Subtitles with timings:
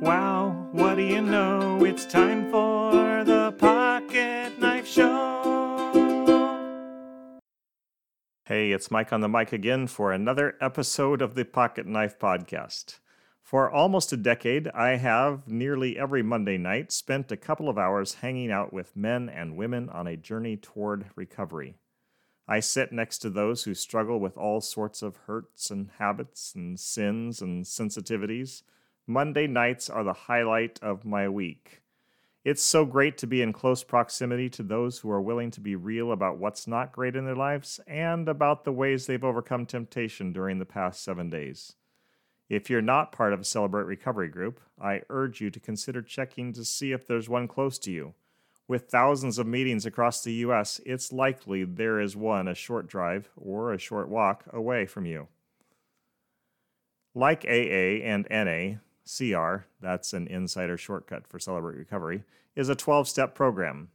[0.00, 1.84] Wow, what do you know?
[1.84, 6.22] It's time for the Pocket Knife Show.
[8.46, 13.00] Hey, it's Mike on the mic again for another episode of the Pocket Knife Podcast.
[13.42, 18.14] For almost a decade, I have nearly every Monday night spent a couple of hours
[18.14, 21.74] hanging out with men and women on a journey toward recovery.
[22.48, 26.80] I sit next to those who struggle with all sorts of hurts and habits and
[26.80, 28.62] sins and sensitivities
[29.10, 31.82] Monday nights are the highlight of my week.
[32.44, 35.74] It's so great to be in close proximity to those who are willing to be
[35.74, 40.32] real about what's not great in their lives and about the ways they've overcome temptation
[40.32, 41.74] during the past seven days.
[42.48, 46.52] If you're not part of a Celebrate Recovery group, I urge you to consider checking
[46.52, 48.14] to see if there's one close to you.
[48.68, 53.28] With thousands of meetings across the U.S., it's likely there is one a short drive
[53.36, 55.26] or a short walk away from you.
[57.12, 58.78] Like AA and NA,
[59.16, 62.22] CR, that's an insider shortcut for Celebrate Recovery,
[62.54, 63.88] is a 12 step program.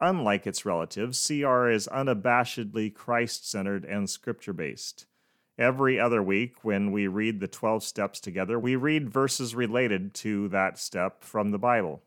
[0.00, 5.06] Unlike its relatives, CR is unabashedly Christ centered and scripture based.
[5.58, 10.48] Every other week, when we read the 12 steps together, we read verses related to
[10.48, 12.02] that step from the Bible.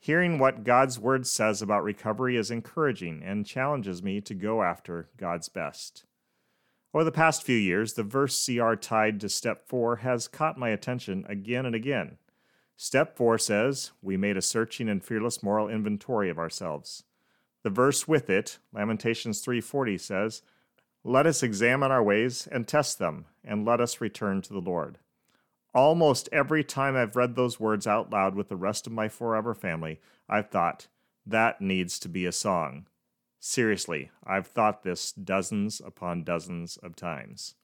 [0.00, 5.08] Hearing what God's Word says about recovery is encouraging and challenges me to go after
[5.16, 6.04] God's best.
[6.94, 10.68] Over the past few years, the verse CR tied to step 4 has caught my
[10.68, 12.18] attention again and again.
[12.76, 17.02] Step 4 says, We made a searching and fearless moral inventory of ourselves.
[17.64, 20.42] The verse with it, Lamentations 3:40 says,
[21.02, 24.98] "Let us examine our ways and test them, and let us return to the Lord."
[25.74, 29.54] Almost every time I've read those words out loud with the rest of my forever
[29.54, 30.86] family, I've thought,
[31.26, 32.86] that needs to be a song.
[33.46, 37.56] Seriously, I've thought this dozens upon dozens of times.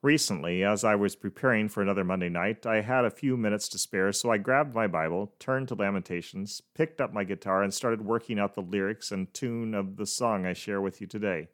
[0.00, 3.78] Recently, as I was preparing for another Monday night, I had a few minutes to
[3.78, 8.06] spare, so I grabbed my Bible, turned to Lamentations, picked up my guitar, and started
[8.06, 11.48] working out the lyrics and tune of the song I share with you today.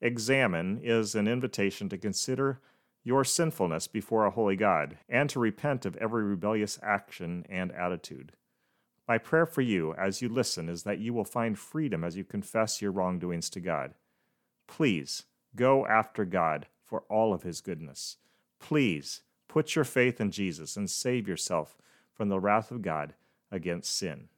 [0.00, 2.60] Examine is an invitation to consider
[3.02, 8.30] your sinfulness before a holy God and to repent of every rebellious action and attitude.
[9.08, 12.24] My prayer for you as you listen is that you will find freedom as you
[12.24, 13.94] confess your wrongdoings to God.
[14.68, 15.24] Please
[15.56, 18.18] go after God for all of his goodness.
[18.60, 21.76] Please put your faith in Jesus and save yourself
[22.14, 23.14] from the wrath of God
[23.50, 24.28] against sin.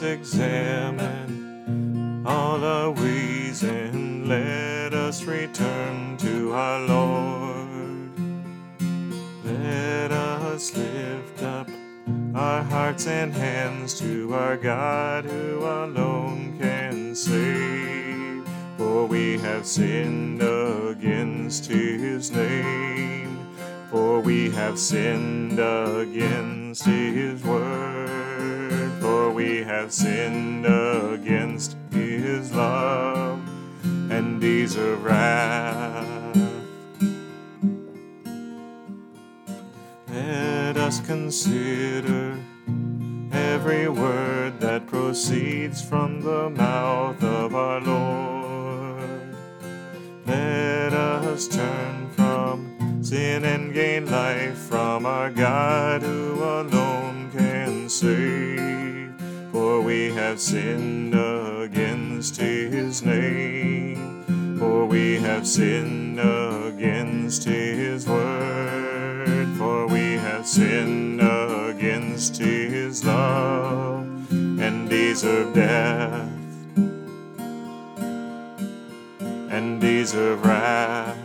[0.00, 1.36] Us examine
[2.26, 8.10] all our ways and let us return to our Lord.
[9.44, 11.68] Let us lift up
[12.34, 18.48] our hearts and hands to our God who alone can save.
[18.78, 23.38] For we have sinned against his name,
[23.90, 27.99] for we have sinned against his word
[29.80, 33.40] have sinned against his love
[34.10, 36.36] and deserve wrath.
[40.06, 42.38] Let us consider
[43.32, 49.34] every word that proceeds from the mouth of our Lord.
[50.26, 58.69] Let us turn from sin and gain life from our God who alone can save
[59.90, 64.56] we have sinned against his name.
[64.56, 69.48] For we have sinned against his word.
[69.58, 76.30] For we have sinned against his love and deserve death
[79.56, 81.18] and deserve wrath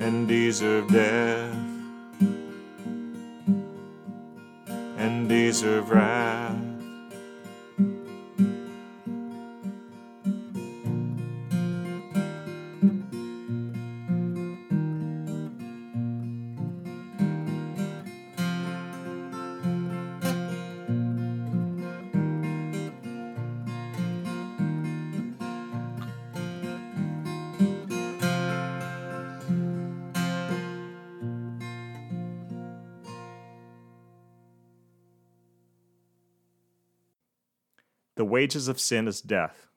[0.00, 1.67] and deserve death.
[5.68, 6.47] Deserve wrath.
[38.18, 39.68] The wages of sin is death,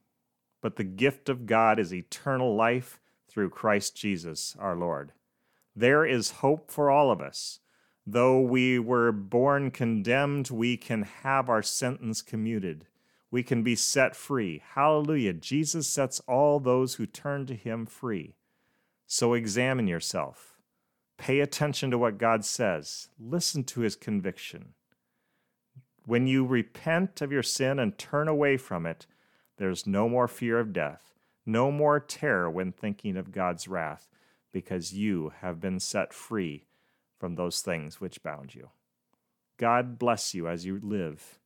[0.61, 5.11] but the gift of God is eternal life through Christ Jesus our Lord.
[5.75, 7.59] There is hope for all of us.
[8.03, 12.87] Though we were born condemned, we can have our sentence commuted.
[13.29, 14.63] We can be set free.
[14.73, 15.33] Hallelujah.
[15.33, 18.33] Jesus sets all those who turn to him free.
[19.05, 20.57] So examine yourself.
[21.19, 23.09] Pay attention to what God says.
[23.19, 24.73] Listen to his conviction.
[26.11, 29.07] When you repent of your sin and turn away from it,
[29.55, 31.13] there's no more fear of death,
[31.45, 34.09] no more terror when thinking of God's wrath,
[34.51, 36.65] because you have been set free
[37.17, 38.71] from those things which bound you.
[39.55, 41.39] God bless you as you live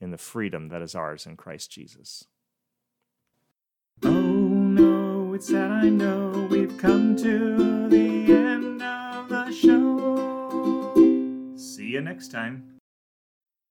[0.00, 2.24] in the freedom that is ours in Christ Jesus.
[4.02, 10.92] Oh no, it's sad I know we've come to the end of the show.
[11.56, 12.77] See you next time.